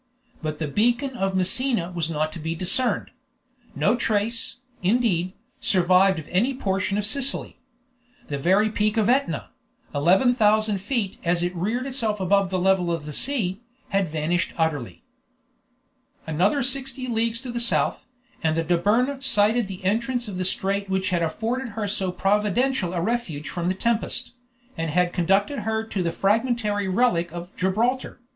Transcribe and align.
But 0.41 0.57
the 0.57 0.67
beacon 0.67 1.11
of 1.15 1.35
Messina 1.35 1.91
was 1.91 2.09
not 2.09 2.33
to 2.33 2.39
be 2.39 2.55
discerned; 2.55 3.11
no 3.75 3.95
trace, 3.95 4.55
indeed, 4.81 5.33
survived 5.59 6.17
of 6.17 6.27
any 6.29 6.55
portion 6.55 6.97
of 6.97 7.05
Sicily; 7.05 7.59
the 8.27 8.39
very 8.39 8.71
peak 8.71 8.97
of 8.97 9.09
Etna, 9.09 9.51
11,000 9.93 10.79
feet 10.79 11.19
as 11.23 11.43
it 11.43 11.53
had 11.53 11.61
reared 11.61 11.85
itself 11.85 12.19
above 12.19 12.49
the 12.49 12.57
level 12.57 12.91
of 12.91 13.05
the 13.05 13.13
sea, 13.13 13.61
had 13.89 14.07
vanished 14.07 14.53
utterly. 14.57 15.03
Another 16.25 16.63
sixty 16.63 17.05
leagues 17.05 17.39
to 17.41 17.51
the 17.51 17.59
south, 17.59 18.07
and 18.41 18.57
the 18.57 18.63
Dobryna 18.63 19.21
sighted 19.23 19.67
the 19.67 19.83
entrance 19.85 20.27
of 20.27 20.39
the 20.39 20.45
strait 20.45 20.89
which 20.89 21.11
had 21.11 21.21
afforded 21.21 21.73
her 21.73 21.87
so 21.87 22.11
providential 22.11 22.95
a 22.95 23.01
refuge 23.01 23.49
from 23.49 23.67
the 23.69 23.75
tempest, 23.75 24.31
and 24.75 24.89
had 24.89 25.13
conducted 25.13 25.59
her 25.59 25.83
to 25.83 26.01
the 26.01 26.11
fragmentary 26.11 26.87
relic 26.87 27.31
of 27.31 27.55
Gibraltar. 27.55 28.19